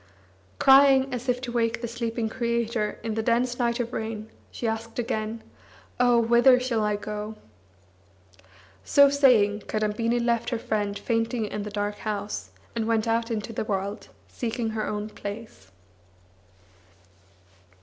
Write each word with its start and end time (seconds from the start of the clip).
Crying 0.57 1.13
as 1.13 1.29
if 1.29 1.39
to 1.41 1.51
wake 1.51 1.81
the 1.81 1.87
sleeping 1.87 2.27
Creator 2.27 2.97
in 3.03 3.13
the 3.13 3.21
dense 3.21 3.59
night 3.59 3.79
of 3.79 3.93
rain, 3.93 4.31
she 4.49 4.67
asked 4.67 4.97
again: 4.97 5.43
"Oh! 5.99 6.17
whither 6.19 6.59
shall 6.59 6.83
I 6.83 6.95
go?" 6.95 7.35
So 8.83 9.11
saying 9.11 9.59
Kadambini 9.67 10.19
left 10.19 10.49
her 10.49 10.57
friend 10.57 10.97
fainting 10.97 11.45
in 11.45 11.61
the 11.61 11.69
dark 11.69 11.97
house, 11.97 12.49
and 12.75 12.87
went 12.87 13.07
out 13.07 13.29
into 13.29 13.53
the 13.53 13.63
world, 13.65 14.07
seeking 14.27 14.71
her 14.71 14.87
own 14.87 15.07
place. 15.09 15.69